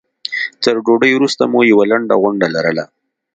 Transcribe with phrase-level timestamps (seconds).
[0.63, 2.83] تر ډوډۍ وروسته مو یوه لنډه غونډه لرله.